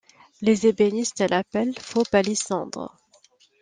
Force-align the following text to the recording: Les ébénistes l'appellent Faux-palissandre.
Les 0.41 0.65
ébénistes 0.65 1.19
l'appellent 1.29 1.77
Faux-palissandre. 1.79 2.97